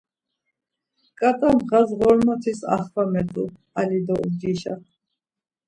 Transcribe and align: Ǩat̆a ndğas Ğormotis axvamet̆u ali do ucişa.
Ǩat̆a 1.19 1.49
ndğas 1.55 1.89
Ğormotis 1.99 2.59
axvamet̆u 2.75 3.45
ali 3.79 3.99
do 4.05 4.15
ucişa. 4.25 4.75